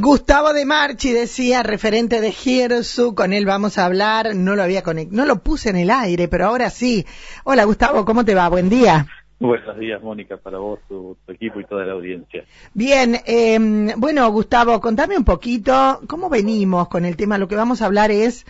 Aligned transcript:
Gustavo 0.00 0.54
de 0.54 0.64
Marchi 0.64 1.12
decía, 1.12 1.62
referente 1.62 2.22
de 2.22 2.32
Giersu, 2.32 3.14
con 3.14 3.34
él 3.34 3.44
vamos 3.44 3.76
a 3.76 3.84
hablar, 3.84 4.34
no 4.34 4.56
lo 4.56 4.62
había 4.62 4.82
conectado, 4.82 5.16
no 5.16 5.26
lo 5.26 5.42
puse 5.42 5.68
en 5.68 5.76
el 5.76 5.90
aire, 5.90 6.26
pero 6.26 6.46
ahora 6.46 6.70
sí. 6.70 7.04
Hola 7.44 7.64
Gustavo, 7.64 8.06
¿cómo 8.06 8.24
te 8.24 8.34
va? 8.34 8.48
Buen 8.48 8.70
día. 8.70 9.06
Buenos 9.38 9.78
días, 9.78 10.02
Mónica, 10.02 10.38
para 10.38 10.58
vos, 10.58 10.80
tu, 10.88 11.16
equipo 11.28 11.60
y 11.60 11.64
toda 11.66 11.84
la 11.84 11.92
audiencia. 11.92 12.44
Bien, 12.72 13.16
eh, 13.26 13.58
bueno, 13.96 14.30
Gustavo, 14.30 14.80
contame 14.80 15.18
un 15.18 15.24
poquito 15.24 16.00
cómo 16.06 16.30
venimos 16.30 16.88
con 16.88 17.04
el 17.04 17.16
tema. 17.16 17.36
Lo 17.36 17.48
que 17.48 17.56
vamos 17.56 17.82
a 17.82 17.86
hablar 17.86 18.10
es 18.10 18.46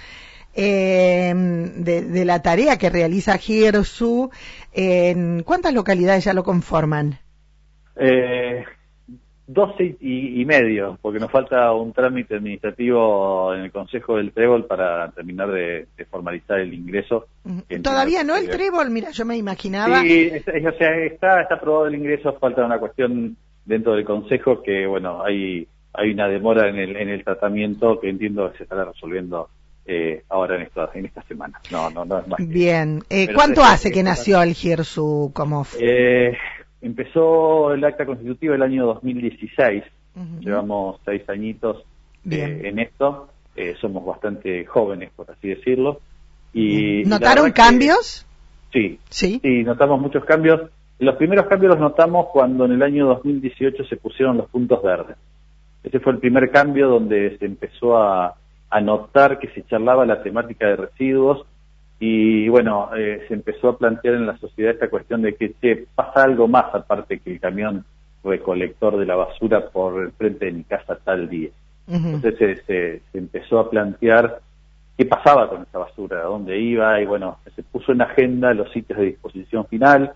eh, 0.55 1.32
de, 1.35 2.25
la 2.25 2.43
tarea 2.43 2.79
que 2.79 2.91
realiza 2.91 3.39
Giersu. 3.39 4.30
¿En 4.73 5.43
cuántas 5.43 5.75
localidades 5.75 6.25
ya 6.25 6.32
lo 6.32 6.45
conforman? 6.45 7.19
Eh, 9.51 9.53
12 9.53 9.96
y, 10.01 10.45
medio, 10.45 10.98
porque 11.03 11.19
nos 11.19 11.30
falta 11.30 11.73
un 11.73 11.93
trámite 11.93 12.37
administrativo 12.37 13.54
en 13.54 13.63
el 13.63 13.72
Consejo 13.72 14.17
del 14.17 14.32
Trébol 14.32 14.67
para 14.67 15.11
terminar 15.11 15.50
de, 15.50 15.86
formalizar 16.11 16.61
el 16.61 16.72
ingreso. 16.72 17.27
Todavía 17.82 18.22
no 18.25 18.36
el 18.36 18.49
Trébol, 18.49 18.91
mira, 18.91 19.11
yo 19.11 19.25
me 19.25 19.36
imaginaba. 19.36 20.03
Sí, 20.03 20.31
o 20.31 20.72
sea, 20.79 20.96
está, 20.99 21.43
está 21.43 21.55
aprobado 21.57 21.86
el 21.86 21.94
ingreso, 21.96 22.32
falta 22.39 22.64
una 22.64 22.79
cuestión 22.79 23.36
dentro 23.64 23.94
del 23.94 24.05
Consejo 24.05 24.63
que, 24.63 24.86
bueno, 24.86 25.25
hay, 25.25 25.67
hay 25.93 26.11
una 26.11 26.29
demora 26.29 26.69
en 26.69 26.79
el, 26.79 26.96
en 26.96 27.08
el 27.08 27.25
tratamiento 27.25 27.99
que 28.00 28.08
entiendo 28.08 28.50
que 28.50 28.58
se 28.58 28.63
estará 28.64 28.85
resolviendo 28.85 29.49
eh, 29.86 30.22
ahora 30.29 30.57
en 30.57 30.63
esta, 30.63 30.91
en 30.94 31.07
esta 31.07 31.22
semana. 31.22 31.61
No, 31.71 31.91
no, 31.91 32.05
no 32.05 32.19
es 32.20 32.28
más. 32.28 32.39
Bien. 32.47 33.03
Eh, 33.11 33.33
¿Cuánto 33.34 33.62
hace 33.62 33.91
que 33.91 34.03
nació 34.03 34.41
el 34.42 34.55
GIRSU 34.55 35.33
como...? 35.34 35.67
Eh, 35.80 36.36
Empezó 36.83 37.72
el 37.72 37.84
acta 37.84 38.06
constitutiva 38.06 38.55
el 38.55 38.62
año 38.62 38.86
2016, 38.86 39.84
llevamos 40.41 41.00
seis 41.05 41.28
añitos 41.28 41.84
eh, 42.28 42.62
en 42.64 42.78
esto, 42.78 43.28
eh, 43.55 43.75
somos 43.80 44.05
bastante 44.05 44.64
jóvenes, 44.64 45.11
por 45.14 45.30
así 45.30 45.48
decirlo. 45.48 46.00
Y 46.52 47.05
¿Notaron 47.05 47.50
cambios? 47.52 48.27
sí, 48.72 48.98
sí, 49.08 49.40
sí, 49.42 49.62
notamos 49.62 50.00
muchos 50.00 50.24
cambios. 50.24 50.70
Los 50.98 51.16
primeros 51.16 51.46
cambios 51.46 51.72
los 51.72 51.80
notamos 51.80 52.27
cuando 52.32 52.64
en 52.64 52.72
el 52.72 52.83
año 52.83 53.06
2018 53.06 53.84
se 53.84 53.96
pusieron 53.96 54.36
los 54.36 54.48
puntos 54.48 54.83
verdes. 54.83 55.16
Ese 55.83 56.00
fue 56.00 56.12
el 56.12 56.18
primer 56.18 56.50
cambio 56.50 56.88
donde 56.88 57.38
se 57.38 57.46
empezó 57.46 57.96
a, 57.96 58.36
a 58.68 58.80
notar 58.80 59.38
que 59.38 59.48
se 59.48 59.64
charlaba 59.66 60.05
la 60.05 60.22
temática 60.22 60.66
de 60.66 60.77
residuos 60.77 61.46
y 62.02 62.48
bueno, 62.48 62.88
eh, 62.96 63.26
se 63.28 63.34
empezó 63.34 63.68
a 63.68 63.78
plantear 63.78 64.14
en 64.14 64.26
la 64.26 64.38
sociedad 64.38 64.72
esta 64.72 64.88
cuestión 64.88 65.20
de 65.20 65.34
que 65.34 65.52
che, 65.60 65.84
pasa 65.94 66.24
algo 66.24 66.48
más 66.48 66.74
aparte 66.74 67.20
que 67.20 67.34
el 67.34 67.40
camión 67.40 67.84
recolector 68.24 68.98
de 68.98 69.04
la 69.04 69.16
basura 69.16 69.68
por 69.68 70.02
el 70.02 70.12
frente 70.12 70.46
de 70.46 70.52
mi 70.52 70.64
casa 70.64 70.98
tal 71.04 71.28
día. 71.28 71.50
Entonces 71.86 72.62
se, 72.66 73.02
empezó 73.12 73.58
a 73.58 73.68
plantear 73.68 74.40
qué 74.96 75.04
pasaba 75.04 75.48
con 75.48 75.62
esa 75.62 75.78
basura, 75.78 76.22
dónde 76.22 76.58
iba, 76.58 77.00
y 77.02 77.04
bueno, 77.04 77.38
se 77.54 77.62
puso 77.64 77.92
en 77.92 78.00
agenda 78.00 78.54
los 78.54 78.70
sitios 78.72 78.98
de 78.98 79.06
disposición 79.06 79.66
final. 79.66 80.12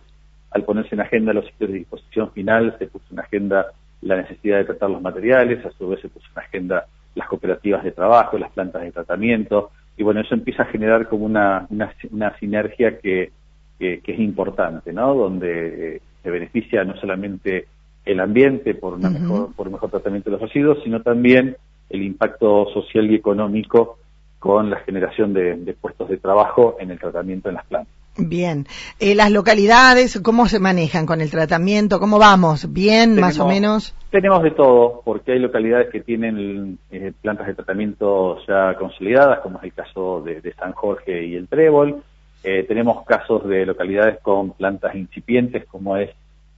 Al 0.53 0.63
ponerse 0.63 0.95
en 0.95 1.01
agenda 1.01 1.33
los 1.33 1.47
sitios 1.47 1.71
de 1.71 1.79
disposición 1.79 2.31
final, 2.31 2.77
se 2.79 2.87
puso 2.87 3.05
en 3.11 3.19
agenda 3.19 3.67
la 4.03 4.17
necesidad 4.17 4.59
de 4.59 4.65
tratar 4.65 4.89
los 4.89 5.03
materiales, 5.03 5.67
a 5.67 5.71
su 5.73 5.89
vez 5.89 6.01
se 6.01 6.09
puso 6.09 6.27
en 6.35 6.39
agenda 6.39 6.87
las 7.15 7.29
cooperativas 7.29 7.85
de 7.85 7.93
trabajo, 7.93 8.39
las 8.39 8.53
plantas 8.53 8.83
de 8.83 8.93
tratamiento, 8.93 9.71
y 9.97 10.03
bueno, 10.03 10.21
eso 10.21 10.35
empieza 10.35 10.65
a 10.65 10.67
generar 10.67 11.09
como 11.09 11.25
una, 11.25 11.67
una, 11.71 12.39
sinergia 12.39 12.99
que, 12.99 13.31
que, 13.79 14.01
es 14.05 14.19
importante, 14.19 14.93
¿no? 14.93 15.15
Donde 15.15 15.97
eh, 15.97 16.01
se 16.23 16.31
beneficia 16.31 16.85
no 16.85 16.97
solamente 16.97 17.67
el 18.05 18.21
ambiente 18.21 18.75
por, 18.75 18.95
una 18.95 19.11
mejor, 19.11 19.55
por 19.55 19.67
un 19.69 19.75
mejor 19.75 19.91
tratamiento 19.91 20.31
de 20.31 20.37
los 20.37 20.43
residuos, 20.43 20.83
sino 20.83 21.01
también 21.03 21.57
el 21.91 22.03
impacto 22.03 22.67
social 22.73 23.11
y 23.11 23.15
económico 23.15 23.99
con 24.39 24.69
la 24.69 24.77
generación 24.81 25.33
de, 25.33 25.75
puestos 25.81 26.09
de 26.09 26.19
trabajo 26.19 26.77
en 26.79 26.91
el 26.91 26.99
tratamiento 26.99 27.49
en 27.49 27.55
las 27.55 27.65
plantas. 27.67 27.95
Bien. 28.17 28.67
Eh, 29.01 29.15
¿Las 29.15 29.33
localidades 29.33 30.21
cómo 30.23 30.47
se 30.47 30.61
manejan 30.61 31.05
con 31.05 31.21
el 31.21 31.31
tratamiento? 31.31 31.99
¿Cómo 31.99 32.19
vamos? 32.19 32.73
¿Bien, 32.73 33.19
más 33.19 33.39
o 33.41 33.49
menos? 33.49 33.95
Tenemos 34.11 34.43
de 34.45 34.53
todo, 34.53 35.03
porque 35.05 35.33
hay 35.33 35.41
localidades 35.41 35.91
que 35.91 36.01
tienen 36.01 36.79
eh, 36.93 37.13
plantas 37.21 37.49
de 37.49 37.55
tratamiento 37.55 38.39
ya 38.47 38.75
consolidadas, 38.79 39.41
como 39.41 39.59
es 39.59 39.65
el 39.65 39.73
caso 39.73 40.23
de, 40.23 40.55
San 40.55 40.73
Jorge 40.73 41.27
y 41.27 41.35
el 41.35 41.49
Trébol. 41.49 42.03
Eh, 42.45 42.65
tenemos 42.69 43.05
casos 43.05 43.49
de 43.49 43.67
localidades 43.67 44.21
con 44.21 44.53
plantas 44.53 44.95
incipientes, 44.95 45.65
como 45.65 45.97
es 45.97 46.11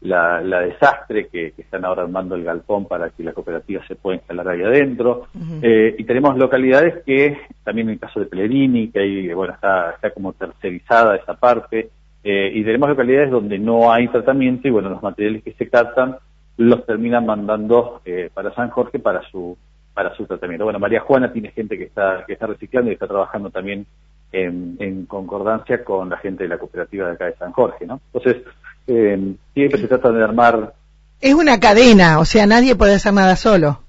la, 0.03 0.61
desastre, 0.61 1.29
que, 1.29 1.53
están 1.57 1.85
ahora 1.85 2.03
armando 2.03 2.35
el 2.35 2.45
galpón 2.45 2.87
para 2.87 3.11
que 3.11 3.25
la 3.25 3.33
cooperativa 3.33 3.87
se 3.87 3.97
pueda 3.97 4.17
instalar 4.17 4.49
ahí 4.49 4.63
adentro. 4.63 5.29
Eh, 5.63 5.95
y 5.99 6.05
tenemos 6.05 6.37
localidades 6.37 7.03
que, 7.05 7.39
también 7.65 7.89
en 7.89 7.95
el 7.95 8.01
caso 8.01 8.21
de 8.21 8.27
Pelerini, 8.27 8.89
que 8.89 9.01
ahí, 9.01 9.33
bueno, 9.33 9.55
está, 9.55 9.91
está 9.91 10.11
como 10.11 10.33
tercerizada 10.33 11.17
esa 11.17 11.35
parte, 11.35 11.91
eh, 12.23 12.51
y 12.55 12.65
tenemos 12.65 12.89
localidades 12.89 13.31
donde 13.31 13.59
no 13.59 13.93
hay 13.93 14.09
tratamiento 14.09 14.69
y, 14.69 14.71
bueno, 14.71 14.91
los 14.91 15.03
materiales 15.03 15.43
que 15.43 15.53
se 15.53 15.69
captan 15.69 16.17
los 16.57 16.87
terminan 16.87 17.27
mandando 17.27 18.01
eh, 18.05 18.31
para 18.33 18.55
San 18.55 18.71
Jorge 18.71 18.99
para 18.99 19.23
su 19.31 19.57
para 19.95 20.15
su 20.15 20.27
tratamiento. 20.27 20.65
Bueno, 20.65 20.79
María 20.79 21.01
Juana 21.01 21.33
tiene 21.33 21.53
gente 21.53 21.79
que 21.79 21.85
está 21.85 22.25
que 22.27 22.33
está 22.33 22.47
reciclando 22.47 22.91
y 22.91 22.95
está 22.95 23.07
trabajando 23.07 23.51
también 23.51 23.87
en, 24.33 24.77
en 24.79 25.07
concordancia 25.07 25.85
con 25.85 26.11
la 26.11 26.19
gente 26.19 26.43
de 26.43 26.49
la 26.49 26.59
cooperativa 26.59 27.07
de 27.07 27.13
acá 27.15 27.27
de 27.27 27.37
San 27.37 27.53
Jorge, 27.53 27.87
¿no? 27.87 28.01
Entonces, 28.13 28.43
eh, 28.87 29.35
siempre 29.55 29.81
se 29.81 29.89
trata 29.89 30.11
de 30.11 30.23
armar... 30.23 30.75
Es 31.21 31.35
una 31.35 31.59
cadena, 31.59 32.19
o 32.19 32.25
sea, 32.25 32.47
nadie 32.47 32.77
puede 32.77 32.95
hacer 32.95 33.15
nada 33.15 33.37
solo. 33.37 33.81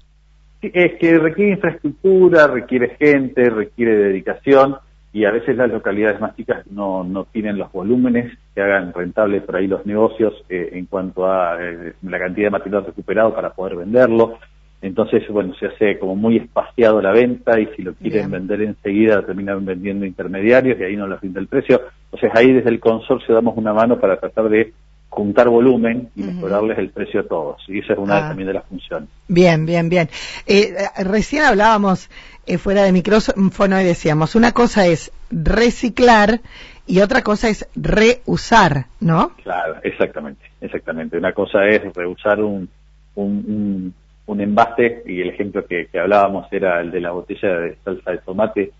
Es 0.62 0.98
que 0.98 1.18
requiere 1.18 1.52
infraestructura, 1.52 2.46
requiere 2.46 2.96
gente, 2.98 3.48
requiere 3.50 3.96
dedicación 3.96 4.76
y 5.12 5.24
a 5.24 5.30
veces 5.30 5.56
las 5.56 5.70
localidades 5.70 6.20
más 6.20 6.36
chicas 6.36 6.66
no, 6.70 7.04
no 7.04 7.24
tienen 7.24 7.58
los 7.58 7.72
volúmenes 7.72 8.36
que 8.54 8.60
hagan 8.60 8.92
rentables 8.92 9.42
por 9.42 9.56
ahí 9.56 9.66
los 9.66 9.86
negocios 9.86 10.34
eh, 10.48 10.70
en 10.72 10.86
cuanto 10.86 11.26
a 11.26 11.56
eh, 11.60 11.94
la 12.02 12.18
cantidad 12.18 12.46
de 12.46 12.50
material 12.50 12.86
recuperado 12.86 13.34
para 13.34 13.50
poder 13.50 13.76
venderlo. 13.76 14.38
Entonces, 14.80 15.26
bueno, 15.28 15.54
se 15.54 15.66
hace 15.66 15.98
como 15.98 16.14
muy 16.14 16.36
espaciado 16.36 17.02
la 17.02 17.10
venta 17.10 17.58
y 17.58 17.66
si 17.74 17.82
lo 17.82 17.94
quieren 17.94 18.30
vender 18.30 18.62
enseguida 18.62 19.24
terminan 19.26 19.64
vendiendo 19.64 20.06
intermediarios 20.06 20.78
y 20.78 20.84
ahí 20.84 20.96
no 20.96 21.08
les 21.08 21.20
rinde 21.20 21.40
el 21.40 21.48
precio. 21.48 21.80
Entonces 22.04 22.30
ahí 22.34 22.52
desde 22.52 22.70
el 22.70 22.78
consorcio 22.78 23.34
damos 23.34 23.56
una 23.56 23.72
mano 23.72 23.98
para 23.98 24.20
tratar 24.20 24.48
de 24.48 24.72
juntar 25.18 25.48
volumen 25.48 26.10
y 26.14 26.22
mejorarles 26.22 26.78
el 26.78 26.90
precio 26.90 27.20
a 27.20 27.24
todos. 27.24 27.62
Y 27.66 27.80
esa 27.80 27.94
es 27.94 27.98
una 27.98 28.18
ah. 28.18 28.28
también 28.28 28.46
de 28.46 28.54
las 28.54 28.64
funciones. 28.66 29.08
Bien, 29.26 29.66
bien, 29.66 29.88
bien. 29.88 30.08
Eh, 30.46 30.74
recién 30.98 31.42
hablábamos 31.42 32.08
eh, 32.46 32.56
fuera 32.56 32.84
de 32.84 32.92
micrófono 32.92 33.80
y 33.80 33.84
decíamos, 33.84 34.36
una 34.36 34.52
cosa 34.52 34.86
es 34.86 35.10
reciclar 35.30 36.40
y 36.86 37.00
otra 37.00 37.22
cosa 37.22 37.48
es 37.48 37.68
reusar, 37.74 38.86
¿no? 39.00 39.32
Claro, 39.42 39.76
exactamente, 39.82 40.44
exactamente. 40.60 41.18
Una 41.18 41.32
cosa 41.32 41.66
es 41.66 41.82
reusar 41.92 42.40
un, 42.40 42.68
un, 43.16 43.92
un, 44.24 44.40
envase 44.40 45.02
y 45.04 45.20
el 45.20 45.30
ejemplo 45.30 45.66
que, 45.66 45.88
hablábamos 45.98 46.46
era 46.52 46.80
el 46.80 46.92
de 46.92 47.00
la 47.00 47.10
botella 47.10 47.58
de 47.58 47.76
salsa 47.84 48.12
de 48.12 48.18
tomate 48.18 48.70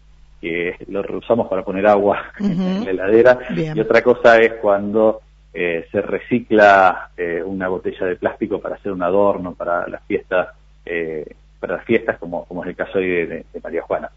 que 0.41 0.77
lo 0.89 1.03
reusamos 1.03 1.49
para 1.49 1.65
poner 1.65 1.85
agua 1.89 2.31
en 2.39 2.85
la 2.85 2.91
heladera. 2.91 3.41
Y 3.75 3.81
otra 3.81 4.03
cosa 4.03 4.39
es 4.39 4.53
cuando 4.63 5.21
eh, 5.53 5.87
se 5.91 6.01
recicla 6.03 7.11
eh, 7.17 7.43
una 7.45 7.69
botella 7.69 8.07
de 8.07 8.17
plástico 8.17 8.61
para 8.61 8.77
hacer 8.77 8.93
un 8.93 9.03
adorno 9.03 9.55
para 9.55 9.89
las 9.89 10.03
fiestas, 10.05 10.49
eh, 10.85 11.25
para 11.59 11.77
las 11.77 11.85
fiestas 11.85 12.19
como, 12.19 12.45
como 12.45 12.63
es 12.63 12.71
el 12.71 12.77
caso 12.77 12.99
hoy 12.99 13.27
de, 13.27 13.45
María 13.63 13.83
Juana. 13.83 14.11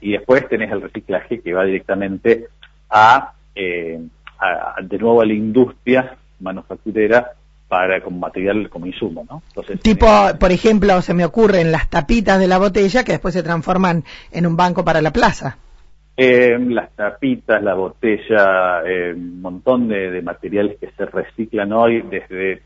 y 0.00 0.12
después 0.12 0.48
tenés 0.48 0.70
el 0.70 0.82
reciclaje 0.82 1.40
que 1.40 1.52
va 1.52 1.64
directamente 1.64 2.48
a, 2.90 3.34
de 3.54 4.98
nuevo 4.98 5.20
a 5.20 5.26
la 5.26 5.34
industria 5.34 6.16
manufacturera 6.40 7.32
para 7.68 8.02
como 8.02 8.18
material 8.18 8.68
como 8.68 8.86
insumo, 8.86 9.24
¿no? 9.28 9.42
Entonces, 9.48 9.80
tipo, 9.80 10.06
por 10.38 10.52
ejemplo, 10.52 11.00
se 11.00 11.14
me 11.14 11.24
ocurren 11.24 11.72
las 11.72 11.88
tapitas 11.88 12.38
de 12.38 12.46
la 12.46 12.58
botella 12.58 13.02
que 13.02 13.12
después 13.12 13.32
se 13.32 13.42
transforman 13.42 14.04
en 14.30 14.46
un 14.46 14.56
banco 14.56 14.84
para 14.84 15.00
la 15.00 15.10
plaza. 15.10 15.56
Eh, 16.14 16.58
las 16.58 16.94
tapitas, 16.94 17.62
la 17.62 17.74
botella, 17.74 18.82
eh, 18.84 19.14
un 19.14 19.40
montón 19.40 19.88
de, 19.88 20.20
materiales 20.20 20.78
que 20.78 20.90
se 20.90 21.06
reciclan 21.06 21.72
hoy, 21.72 22.02
desde 22.02 22.62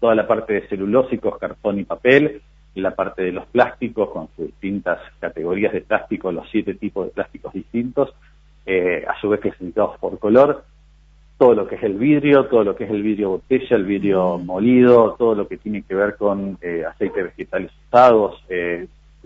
toda 0.00 0.14
la 0.14 0.26
parte 0.26 0.54
de 0.54 0.68
celulósicos, 0.68 1.38
cartón 1.38 1.78
y 1.78 1.84
papel, 1.84 2.40
la 2.74 2.94
parte 2.94 3.22
de 3.22 3.32
los 3.32 3.44
plásticos 3.46 4.10
con 4.10 4.28
sus 4.34 4.46
distintas 4.46 4.98
categorías 5.18 5.72
de 5.72 5.82
plástico, 5.82 6.32
los 6.32 6.48
siete 6.50 6.74
tipos 6.74 7.06
de 7.06 7.12
plásticos 7.12 7.52
distintos, 7.52 8.14
eh, 8.64 9.04
a 9.06 9.20
su 9.20 9.28
vez 9.28 9.40
clasificados 9.40 9.98
por 9.98 10.18
color, 10.18 10.64
todo 11.36 11.52
lo 11.54 11.66
que 11.66 11.74
es 11.74 11.82
el 11.82 11.98
vidrio, 11.98 12.46
todo 12.46 12.64
lo 12.64 12.74
que 12.74 12.84
es 12.84 12.90
el 12.90 13.02
vidrio 13.02 13.30
botella, 13.30 13.76
el 13.76 13.84
vidrio 13.84 14.38
molido, 14.38 15.16
todo 15.18 15.34
lo 15.34 15.46
que 15.46 15.58
tiene 15.58 15.82
que 15.82 15.94
ver 15.94 16.16
con 16.16 16.56
eh, 16.62 16.84
aceites 16.88 17.24
vegetales 17.24 17.72
usados, 17.88 18.42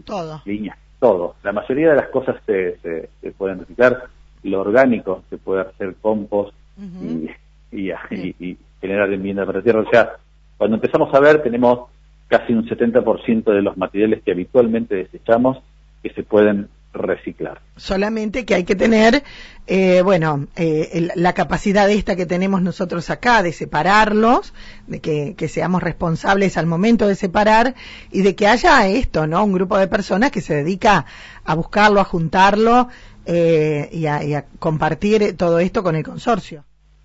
todo. 0.04 0.42
líneas 0.44 0.76
todo. 1.02 1.34
La 1.42 1.50
mayoría 1.52 1.90
de 1.90 1.96
las 1.96 2.08
cosas 2.10 2.36
se, 2.46 2.78
se, 2.78 3.32
pueden 3.32 3.58
reciclar. 3.58 4.04
Lo 4.44 4.60
orgánico 4.60 5.24
se 5.28 5.36
puede 5.36 5.62
hacer 5.62 5.96
compost 6.00 6.54
y, 6.78 7.28
y, 7.72 7.90
y, 8.38 8.56
generar 8.80 9.12
enmienda 9.12 9.44
para 9.44 9.62
tierra. 9.62 9.80
O 9.80 9.90
sea, 9.90 10.12
cuando 10.56 10.76
empezamos 10.76 11.12
a 11.12 11.18
ver, 11.18 11.42
tenemos 11.42 11.90
casi 12.28 12.52
un 12.52 12.68
70% 12.68 13.52
de 13.52 13.62
los 13.62 13.76
materiales 13.76 14.22
que 14.22 14.30
habitualmente 14.30 14.94
desechamos 14.94 15.58
que 16.04 16.10
se 16.10 16.22
pueden 16.22 16.68
reciclar. 16.92 17.60
Solamente 17.76 18.44
que 18.44 18.54
hay 18.54 18.64
que 18.64 18.76
tener, 18.76 19.22
eh, 19.66 20.02
bueno, 20.02 20.46
eh, 20.56 21.08
la 21.14 21.32
capacidad 21.32 21.90
esta 21.90 22.16
que 22.16 22.26
tenemos 22.26 22.62
nosotros 22.62 23.10
acá 23.10 23.42
de 23.42 23.52
separarlos, 23.52 24.54
de 24.86 25.00
que, 25.00 25.48
seamos 25.48 25.82
responsables 25.82 26.56
al 26.56 26.66
momento 26.66 27.08
de 27.08 27.14
separar 27.14 27.74
y 28.10 28.22
de 28.22 28.34
que 28.34 28.46
haya 28.46 28.86
esto, 28.86 29.26
¿no? 29.26 29.44
Un 29.44 29.52
grupo 29.52 29.78
de 29.78 29.88
personas 29.88 30.30
que 30.30 30.40
se 30.40 30.54
dedica 30.54 31.06
a 31.44 31.54
buscarlo, 31.54 32.00
a 32.00 32.04
juntarlo 32.04 32.88
eh, 33.26 33.88
y, 33.92 34.06
a, 34.06 34.46
compartir 34.58 35.36
todo 35.36 35.58
esto 35.58 35.82
con 35.82 35.96
el 35.96 36.04
consorcio. 36.04 36.64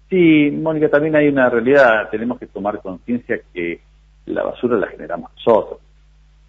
Sí, 0.10 0.52
Mónica, 0.52 0.90
también 0.90 1.16
hay 1.16 1.28
una 1.28 1.50
realidad, 1.50 2.10
tenemos 2.10 2.40
que 2.40 2.48
tomar 2.48 2.82
conciencia 2.82 3.42
que 3.54 3.82
la 4.26 4.44
basura 4.44 4.78
la 4.78 4.88
generamos 4.88 5.32
nosotros. 5.36 5.80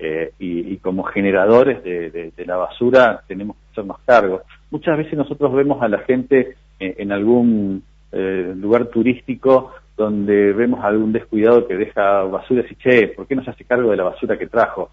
Eh, 0.00 0.32
y, 0.38 0.76
como 0.76 1.02
generadores 1.02 1.82
de, 1.82 2.32
la 2.46 2.56
basura 2.56 3.22
tenemos 3.26 3.56
que 3.56 3.74
ser 3.74 3.84
más 3.84 3.98
cargos. 4.06 4.42
Muchas 4.70 4.96
veces 4.96 5.18
nosotros 5.18 5.52
vemos 5.52 5.82
a 5.82 5.88
la 5.88 5.98
gente 6.00 6.54
en, 6.78 7.10
algún 7.10 7.82
eh, 8.12 8.54
lugar 8.56 8.86
turístico 8.86 9.72
donde 9.96 10.52
vemos 10.52 10.84
a 10.84 10.88
algún 10.88 11.12
descuidado 11.12 11.66
que 11.66 11.76
deja 11.76 12.22
basura 12.22 12.60
y 12.60 12.62
dice, 12.62 12.76
che, 12.76 13.08
¿por 13.08 13.26
qué 13.26 13.34
no 13.34 13.42
se 13.42 13.50
hace 13.50 13.64
cargo 13.64 13.90
de 13.90 13.96
la 13.96 14.04
basura 14.04 14.38
que 14.38 14.46
trajo? 14.46 14.90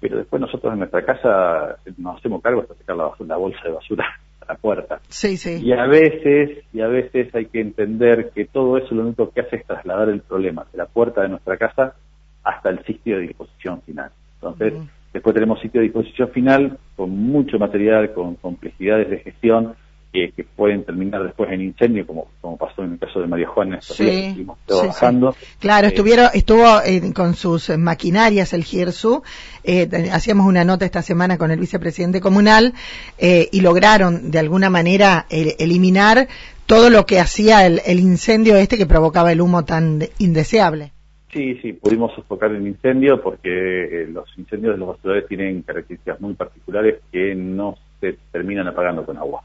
Pero 0.00 0.18
después 0.18 0.40
nosotros 0.40 0.72
en 0.72 0.80
nuestra 0.80 1.04
casa 1.04 1.76
nos 1.96 2.18
hacemos 2.18 2.42
cargo 2.42 2.62
hasta 2.62 2.74
sacar 2.74 2.96
la, 2.96 3.12
la 3.20 3.36
bolsa 3.36 3.60
de 3.62 3.70
basura 3.70 4.06
a 4.40 4.52
la 4.52 4.58
puerta. 4.58 5.00
Sí, 5.08 5.36
sí. 5.36 5.60
Y 5.64 5.72
a 5.72 5.86
veces, 5.86 6.64
y 6.72 6.80
a 6.80 6.88
veces 6.88 7.32
hay 7.32 7.46
que 7.46 7.60
entender 7.60 8.30
que 8.34 8.46
todo 8.46 8.76
eso 8.76 8.92
lo 8.96 9.02
único 9.02 9.30
que 9.30 9.42
hace 9.42 9.56
es 9.56 9.66
trasladar 9.66 10.08
el 10.08 10.20
problema 10.20 10.66
de 10.72 10.78
la 10.78 10.86
puerta 10.86 11.22
de 11.22 11.28
nuestra 11.28 11.56
casa 11.56 11.94
hasta 12.42 12.70
el 12.70 12.84
sitio 12.84 13.16
de 13.16 13.28
disposición 13.28 13.82
final. 13.82 14.10
Entonces, 14.40 14.74
después 15.12 15.34
tenemos 15.34 15.60
sitio 15.60 15.80
de 15.80 15.86
disposición 15.86 16.30
final 16.30 16.78
con 16.96 17.10
mucho 17.10 17.58
material, 17.58 18.12
con 18.12 18.36
complejidades 18.36 19.10
de 19.10 19.18
gestión 19.18 19.74
que 20.12 20.44
pueden 20.56 20.84
terminar 20.84 21.22
después 21.22 21.50
en 21.52 21.60
incendio, 21.60 22.06
como, 22.06 22.28
como 22.40 22.56
pasó 22.56 22.82
en 22.82 22.92
el 22.92 22.98
caso 22.98 23.20
de 23.20 23.26
María 23.26 23.46
Juana, 23.48 23.78
sí, 23.80 24.46
trabajando. 24.66 25.34
Claro, 25.60 25.86
eh, 25.86 25.90
estuvieron, 25.90 26.28
estuvo 26.34 26.80
eh, 26.84 27.12
con 27.12 27.34
sus 27.34 27.70
maquinarias 27.76 28.52
el 28.52 28.64
GIRSU, 28.64 29.22
eh, 29.64 29.88
hacíamos 30.12 30.46
una 30.46 30.64
nota 30.64 30.84
esta 30.84 31.02
semana 31.02 31.38
con 31.38 31.50
el 31.50 31.60
vicepresidente 31.60 32.20
comunal 32.20 32.74
y 33.18 33.60
lograron 33.60 34.30
de 34.30 34.38
alguna 34.38 34.70
manera 34.70 35.26
eliminar 35.30 36.28
todo 36.66 36.90
lo 36.90 37.06
que 37.06 37.20
hacía 37.20 37.66
el 37.66 38.00
incendio 38.00 38.56
este 38.56 38.76
que 38.76 38.86
provocaba 38.86 39.32
el 39.32 39.40
humo 39.40 39.64
tan 39.64 40.00
indeseable. 40.18 40.92
Sí, 41.38 41.56
sí, 41.62 41.72
pudimos 41.72 42.12
sofocar 42.16 42.50
el 42.50 42.66
incendio 42.66 43.22
porque 43.22 43.48
eh, 43.48 44.08
los 44.08 44.26
incendios 44.36 44.74
de 44.74 44.78
los 44.78 44.88
basuradores 44.88 45.28
tienen 45.28 45.62
características 45.62 46.20
muy 46.20 46.34
particulares 46.34 46.98
que 47.12 47.32
no 47.32 47.78
se 48.00 48.18
terminan 48.32 48.66
apagando 48.66 49.06
con 49.06 49.16
agua. 49.16 49.44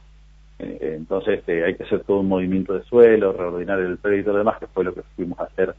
Eh, 0.58 0.76
eh, 0.80 0.94
entonces 0.96 1.44
hay 1.46 1.76
que 1.76 1.84
hacer 1.84 2.00
todo 2.00 2.18
un 2.18 2.28
movimiento 2.28 2.74
de 2.74 2.82
suelo, 2.82 3.32
reordenar 3.32 3.78
el 3.78 3.98
predio 3.98 4.18
y 4.18 4.22
todo 4.24 4.32
lo 4.32 4.38
demás, 4.38 4.58
que 4.58 4.66
fue 4.66 4.82
lo 4.82 4.92
que 4.92 5.02
fuimos 5.14 5.38
a 5.38 5.44
hacer 5.44 5.72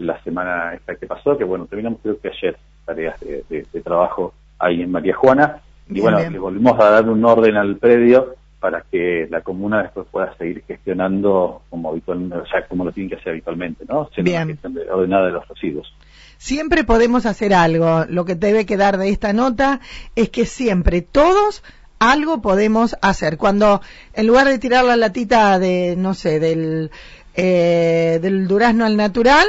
la 0.00 0.20
semana 0.24 0.74
esta 0.74 0.96
que 0.96 1.06
pasó, 1.06 1.38
que 1.38 1.44
bueno, 1.44 1.66
terminamos 1.66 2.00
creo 2.02 2.20
que 2.20 2.30
ayer 2.30 2.56
tareas 2.84 3.20
de, 3.20 3.64
trabajo 3.84 4.34
ahí 4.58 4.82
en 4.82 4.90
María 4.90 5.14
Juana, 5.14 5.60
y 5.88 6.00
bueno, 6.00 6.18
le 6.18 6.38
volvimos 6.40 6.80
a 6.80 6.90
dar 6.90 7.08
un 7.08 7.24
orden 7.24 7.56
al 7.56 7.76
predio 7.76 8.34
para 8.60 8.82
que 8.82 9.26
la 9.30 9.40
comuna 9.40 9.82
después 9.82 10.06
pueda 10.10 10.36
seguir 10.36 10.62
gestionando 10.68 11.62
como 11.70 11.90
habitualmente, 11.90 12.36
o 12.36 12.46
sea, 12.46 12.66
como 12.66 12.84
lo 12.84 12.92
tiene 12.92 13.08
que 13.08 13.16
hacer 13.16 13.30
habitualmente, 13.30 13.84
¿no? 13.88 14.08
Siendo 14.14 14.30
Bien. 14.30 14.58
ordenada 14.92 15.26
de 15.26 15.32
los 15.32 15.48
residuos. 15.48 15.92
Siempre 16.36 16.84
podemos 16.84 17.26
hacer 17.26 17.52
algo. 17.54 18.04
Lo 18.08 18.24
que 18.24 18.34
debe 18.34 18.66
quedar 18.66 18.98
de 18.98 19.08
esta 19.08 19.32
nota 19.32 19.80
es 20.14 20.28
que 20.28 20.46
siempre 20.46 21.02
todos 21.02 21.62
algo 21.98 22.40
podemos 22.40 22.96
hacer. 23.02 23.36
Cuando 23.36 23.80
en 24.14 24.26
lugar 24.26 24.46
de 24.48 24.58
tirar 24.58 24.84
la 24.84 24.96
latita 24.96 25.58
de, 25.58 25.96
no 25.96 26.14
sé, 26.14 26.40
del, 26.40 26.90
eh, 27.34 28.18
del 28.22 28.46
durazno 28.46 28.84
al 28.84 28.96
natural, 28.96 29.46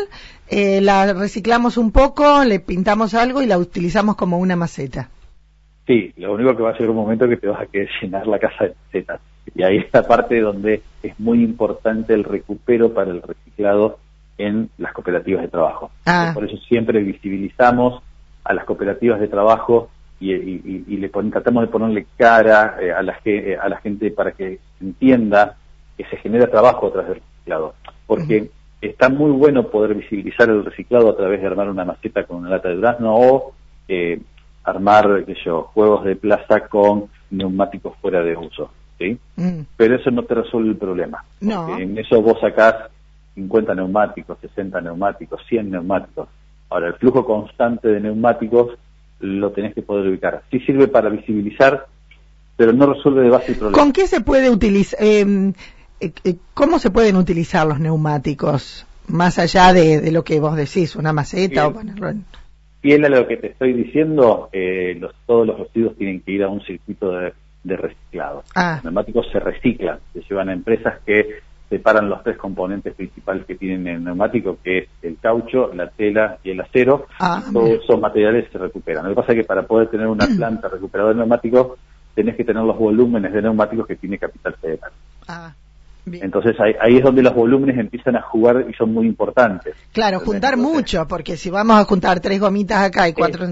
eh, 0.48 0.82
la 0.82 1.14
reciclamos 1.14 1.78
un 1.78 1.92
poco, 1.92 2.44
le 2.44 2.60
pintamos 2.60 3.14
algo 3.14 3.42
y 3.42 3.46
la 3.46 3.58
utilizamos 3.58 4.16
como 4.16 4.38
una 4.38 4.56
maceta. 4.56 5.10
Sí, 5.88 6.14
lo 6.18 6.34
único 6.34 6.56
que 6.56 6.64
va 6.64 6.72
a 6.72 6.78
ser 6.78 6.90
un 6.90 6.96
momento 6.96 7.28
que 7.28 7.38
te 7.38 7.48
vas 7.48 7.62
a 7.62 7.66
querer 7.66 7.90
llenar 8.02 8.28
la 8.28 8.40
casa 8.40 8.66
de 8.66 8.76
setas. 8.92 9.20
Y 9.56 9.64
ahí 9.64 9.78
está 9.78 10.08
parte 10.08 10.40
donde 10.40 10.82
es 11.02 11.20
muy 11.20 11.44
importante 11.44 12.14
el 12.14 12.24
recupero 12.24 12.94
para 12.94 13.12
el 13.12 13.22
reciclado 13.22 13.98
en 14.38 14.70
las 14.78 14.94
cooperativas 14.94 15.42
de 15.42 15.48
trabajo. 15.48 15.92
Ah. 16.06 16.32
Por 16.34 16.46
eso 16.46 16.58
siempre 16.68 17.02
visibilizamos 17.02 18.02
a 18.44 18.54
las 18.54 18.66
cooperativas 18.66 19.20
de 19.20 19.28
trabajo 19.28 19.90
y, 20.20 20.98
le 20.98 21.10
tratamos 21.10 21.64
de 21.64 21.72
ponerle 21.72 22.06
cara 22.16 22.78
eh, 22.80 22.92
a, 22.92 23.02
la, 23.02 23.18
eh, 23.26 23.58
a 23.60 23.68
la 23.68 23.78
gente 23.80 24.12
para 24.12 24.32
que 24.34 24.60
entienda 24.80 25.58
que 25.98 26.06
se 26.06 26.18
genera 26.18 26.48
trabajo 26.48 26.88
a 26.88 26.92
través 26.92 27.10
del 27.10 27.22
reciclado. 27.22 27.74
Porque 28.06 28.52
está 28.82 29.10
muy 29.10 29.32
bueno 29.32 29.68
poder 29.70 29.96
visibilizar 29.96 30.50
el 30.50 30.64
reciclado 30.64 31.10
a 31.10 31.18
través 31.18 31.42
de 31.42 31.48
armar 31.48 31.70
una 31.70 31.86
maceta 31.86 32.24
con 32.26 32.38
una 32.38 32.50
lata 32.50 32.70
de 32.70 32.76
durazno 32.76 33.16
o 33.16 33.54
eh, 33.88 34.22
armar 34.64 35.24
qué 35.26 35.36
yo, 35.44 35.64
juegos 35.74 36.06
de 36.06 36.16
plaza 36.16 36.68
con 36.68 37.06
neumáticos 37.32 37.94
fuera 38.02 38.22
de 38.22 38.36
uso, 38.36 38.72
¿sí? 38.98 39.18
Mm. 39.36 39.62
Pero 39.78 39.96
eso 39.96 40.12
no 40.12 40.24
te 40.24 40.36
resuelve 40.36 40.70
el 40.70 40.78
problema. 40.78 41.24
No. 41.40 41.78
En 41.78 41.98
eso 41.98 42.22
vos 42.22 42.40
sacás 42.40 42.76
50 43.36 43.76
neumáticos, 43.76 44.38
60 44.42 44.82
neumáticos, 44.82 45.42
100 45.48 45.72
neumáticos. 45.72 46.28
Ahora, 46.70 46.88
el 46.88 46.94
flujo 46.96 47.26
constante 47.26 47.88
de 47.88 48.00
neumáticos 48.00 48.78
lo 49.20 49.52
tenés 49.52 49.74
que 49.74 49.82
poder 49.82 50.08
ubicar. 50.08 50.44
Sí 50.52 50.60
sirve 50.62 50.88
para 50.88 51.10
visibilizar, 51.10 51.88
pero 52.56 52.74
no 52.74 52.94
resuelve 52.94 53.24
de 53.24 53.30
base 53.30 53.52
el 53.52 53.58
problema. 53.58 53.84
¿Con 53.84 53.92
qué 53.94 54.08
se 54.08 54.22
puede 54.22 54.50
utilizar? 54.50 55.02
Em, 55.04 55.54
eh, 56.00 56.12
eh, 56.24 56.36
¿Cómo 56.54 56.80
se 56.80 56.90
pueden 56.90 57.16
utilizar 57.16 57.68
los 57.68 57.80
neumáticos? 57.80 58.86
Más 59.08 59.40
allá 59.40 59.74
de, 59.74 60.12
lo 60.12 60.24
que 60.24 60.40
vos 60.40 60.56
decís, 60.56 60.96
una 60.96 61.12
maceta 61.12 61.68
o 61.68 61.74
ponerlo 61.74 62.14
fiel 62.82 63.06
a 63.06 63.10
lo 63.10 63.28
que 63.28 63.38
te 63.38 63.48
estoy 63.48 63.74
diciendo, 63.74 64.50
eh, 64.52 64.98
los, 65.00 65.14
todos 65.26 65.48
los 65.48 65.60
residuos 65.60 65.96
tienen 65.96 66.22
que 66.22 66.32
ir 66.32 66.44
a 66.44 66.50
un 66.50 66.62
circuito 66.62 67.12
de, 67.12 67.34
reciclado. 67.64 68.44
Ah. 68.56 68.74
Los 68.76 68.86
neumáticos 68.86 69.28
se 69.32 69.40
reciclan, 69.40 70.00
se 70.14 70.22
llevan 70.22 70.50
a 70.50 70.54
empresas 70.54 71.00
que 71.06 71.42
separan 71.70 72.10
los 72.10 72.22
tres 72.24 72.38
componentes 72.38 72.94
principales 72.96 73.46
que 73.46 73.56
tienen 73.56 73.88
el 73.88 74.04
neumático, 74.04 74.58
que 74.62 74.80
es 74.80 74.90
el 75.04 75.18
caucho, 75.20 75.72
la 75.74 75.90
tela 75.90 76.38
y 76.44 76.50
el 76.52 76.60
acero. 76.60 77.06
Ah, 77.20 77.44
todos 77.54 77.70
esos 77.70 78.00
materiales 78.02 78.50
se 78.52 78.58
recuperan. 78.58 79.06
Lo 79.06 79.12
que 79.12 79.22
pasa 79.22 79.32
es 79.32 79.40
que 79.40 79.46
para 79.46 79.64
poder 79.64 79.90
tener 79.90 80.08
una 80.08 80.26
planta 80.36 80.68
recuperadora 80.68 81.14
de 81.14 81.20
neumáticos, 81.20 81.78
tenés 82.14 82.36
que 82.36 82.44
tener 82.44 82.64
los 82.64 82.78
volúmenes 82.78 83.32
de 83.32 83.42
neumáticos 83.42 83.88
que 83.88 83.96
tiene 83.96 84.18
Capital 84.18 84.56
Federal. 84.56 84.92
Ah. 85.28 85.54
Entonces 86.06 86.56
ahí, 86.60 86.98
es 86.98 87.04
donde 87.04 87.22
los 87.22 87.34
volúmenes 87.34 87.78
empiezan 87.78 88.16
a 88.16 88.22
jugar 88.22 88.66
y 88.70 88.74
son 88.74 88.94
muy 88.94 89.06
importantes. 89.06 89.76
Claro, 89.94 90.20
juntar 90.20 90.58
mucho, 90.58 91.08
porque 91.08 91.38
si 91.38 91.50
vamos 91.50 91.78
a 91.80 91.86
juntar 91.86 92.20
tres 92.20 92.40
gomitas 92.40 92.84
acá 92.84 93.08
y 93.08 93.14
cuatro... 93.14 93.46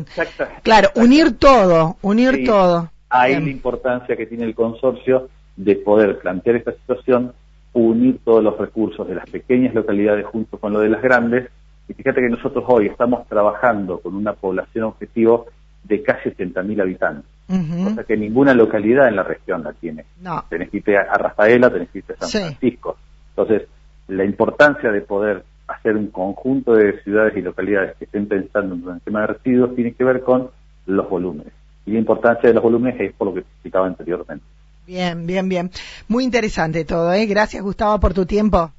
claro, 0.64 0.90
unir 0.96 1.38
todo, 1.38 1.98
unir 2.02 2.44
todo. 2.46 2.90
Ahí 3.10 3.34
la 3.34 3.50
importancia 3.50 4.16
que 4.16 4.26
tiene 4.26 4.46
el 4.46 4.56
consorcio 4.56 5.30
de 5.56 5.76
poder 5.76 6.20
plantear 6.20 6.56
esta 6.58 6.72
situación, 6.74 7.34
unir 7.74 8.20
todos 8.24 8.44
los 8.44 8.58
recursos 8.58 9.08
de 9.08 9.16
las 9.16 9.30
pequeñas 9.30 9.74
localidades 9.76 10.26
junto 10.26 10.58
con 10.58 10.74
lo 10.74 10.80
de 10.80 10.90
las 10.90 11.02
grandes. 11.02 11.50
Y 11.88 11.94
fíjate 11.94 12.22
que 12.22 12.30
nosotros 12.30 12.64
hoy 12.68 12.88
estamos 12.88 13.28
trabajando 13.28 14.00
con 14.00 14.16
una 14.16 14.34
población 14.34 14.86
objetivo 14.86 15.48
de 15.84 16.02
casi 16.02 16.30
80.000 16.30 16.82
habitantes 16.82 17.39
cosa 17.50 18.04
que 18.04 18.16
ninguna 18.16 18.54
localidad 18.54 19.08
en 19.08 19.16
la 19.16 19.24
región 19.24 19.64
la 19.64 19.74
tiene. 19.74 20.06
No. 20.22 20.44
Tenés 20.50 20.70
que 20.70 20.78
irte 20.78 20.98
a 20.98 21.18
Rafaela, 21.18 21.72
tenés 21.72 21.90
que 21.90 22.00
irte 22.00 22.14
a 22.14 22.26
San 22.26 22.30
Francisco. 22.30 22.98
Entonces, 23.36 23.68
la 24.08 24.24
importancia 24.24 24.92
de 24.92 25.02
poder 25.02 25.44
hacer 25.68 25.96
un 25.96 26.08
conjunto 26.08 26.74
de 26.74 27.02
ciudades 27.04 27.36
y 27.38 27.42
localidades 27.42 27.96
que 27.98 28.06
estén 28.06 28.28
pensando 28.28 28.76
en 28.76 28.96
el 28.96 29.02
tema 29.02 29.22
de 29.22 29.28
residuos 29.28 29.76
tiene 29.76 29.94
que 29.94 30.04
ver 30.04 30.22
con 30.22 30.50
los 30.86 31.10
volúmenes. 31.10 31.54
Y 31.86 31.92
la 31.92 32.00
importancia 32.00 32.50
de 32.50 32.54
los 32.54 32.64
volúmenes 32.64 33.00
es 33.00 33.14
por 33.14 33.28
lo 33.28 33.34
que 33.34 33.40
explicaba 33.42 33.88
anteriormente. 33.88 34.46
Bien, 34.86 35.26
bien, 35.28 35.48
bien. 35.48 35.72
Muy 36.08 36.24
interesante 36.24 36.86
todo, 36.86 37.14
¿eh? 37.14 37.26
Gracias, 37.28 37.62
Gustavo, 37.64 38.00
por 38.00 38.14
tu 38.14 38.26
tiempo. 38.26 38.72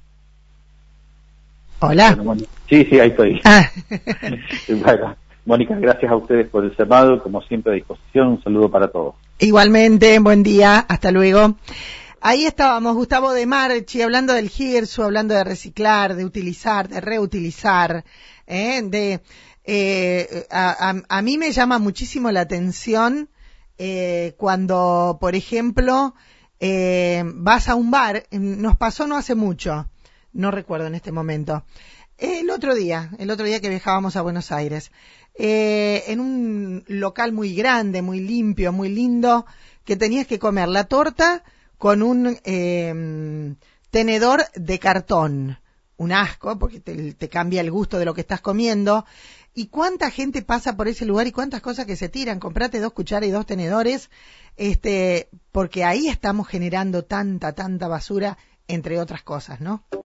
Hola. 1.80 2.18
sí, 2.68 2.84
sí, 2.84 3.00
ahí 3.00 3.10
estoy. 3.10 3.40
Ah. 3.44 3.70
bueno, 4.68 5.16
Mónica, 5.44 5.74
gracias 5.76 6.10
a 6.12 6.16
ustedes 6.16 6.48
por 6.48 6.64
el 6.64 6.76
llamado, 6.76 7.22
como 7.22 7.40
siempre 7.42 7.72
a 7.72 7.74
disposición, 7.74 8.28
un 8.28 8.42
saludo 8.42 8.70
para 8.70 8.88
todos. 8.88 9.14
Igualmente, 9.38 10.18
buen 10.18 10.42
día, 10.42 10.78
hasta 10.78 11.10
luego. 11.10 11.56
Ahí 12.20 12.44
estábamos, 12.44 12.94
Gustavo 12.94 13.32
de 13.32 13.46
Marchi, 13.46 14.02
hablando 14.02 14.34
del 14.34 14.50
GIRSU, 14.50 15.02
hablando 15.02 15.34
de 15.34 15.42
reciclar, 15.42 16.14
de 16.14 16.26
utilizar, 16.26 16.88
de 16.88 17.00
reutilizar, 17.00 18.04
¿eh? 18.46 18.82
de, 18.84 19.22
eh, 19.64 20.46
a, 20.50 21.22
mí 21.22 21.38
me 21.38 21.52
llama 21.52 21.78
muchísimo 21.78 22.30
la 22.30 22.42
atención 22.42 23.30
eh, 23.78 24.34
cuando, 24.36 25.16
por 25.18 25.34
ejemplo, 25.34 26.14
vas 26.60 27.68
a 27.70 27.74
un 27.74 27.90
bar, 27.90 28.24
nos 28.30 28.76
pasó 28.76 29.06
no 29.06 29.16
hace 29.16 29.34
mucho, 29.34 29.88
no 30.34 30.50
recuerdo 30.50 30.88
en 30.88 30.96
este 30.96 31.12
momento, 31.12 31.64
El 32.20 32.50
otro 32.50 32.74
día, 32.74 33.10
el 33.18 33.30
otro 33.30 33.46
día 33.46 33.60
que 33.60 33.70
viajábamos 33.70 34.14
a 34.14 34.20
Buenos 34.20 34.52
Aires, 34.52 34.92
eh, 35.34 36.04
en 36.08 36.20
un 36.20 36.84
local 36.86 37.32
muy 37.32 37.54
grande, 37.54 38.02
muy 38.02 38.20
limpio, 38.20 38.72
muy 38.74 38.90
lindo, 38.90 39.46
que 39.86 39.96
tenías 39.96 40.26
que 40.26 40.38
comer 40.38 40.68
la 40.68 40.84
torta 40.84 41.42
con 41.78 42.02
un 42.02 42.36
eh, 42.44 43.54
tenedor 43.90 44.44
de 44.54 44.78
cartón. 44.78 45.58
Un 45.96 46.12
asco, 46.12 46.58
porque 46.58 46.80
te, 46.80 47.14
te, 47.14 47.28
cambia 47.30 47.62
el 47.62 47.70
gusto 47.70 47.98
de 47.98 48.04
lo 48.04 48.12
que 48.12 48.20
estás 48.20 48.42
comiendo. 48.42 49.06
¿Y 49.54 49.68
cuánta 49.68 50.10
gente 50.10 50.42
pasa 50.42 50.76
por 50.76 50.88
ese 50.88 51.06
lugar 51.06 51.26
y 51.26 51.32
cuántas 51.32 51.62
cosas 51.62 51.86
que 51.86 51.96
se 51.96 52.10
tiran? 52.10 52.38
Comprate 52.38 52.80
dos 52.80 52.92
cucharas 52.92 53.28
y 53.28 53.32
dos 53.32 53.46
tenedores, 53.46 54.10
este, 54.56 55.30
porque 55.52 55.84
ahí 55.84 56.08
estamos 56.08 56.48
generando 56.48 57.02
tanta, 57.02 57.52
tanta 57.54 57.88
basura, 57.88 58.36
entre 58.68 59.00
otras 59.00 59.22
cosas, 59.22 59.60
¿no? 59.60 59.84